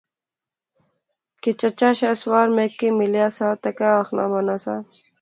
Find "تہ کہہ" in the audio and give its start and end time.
3.61-3.95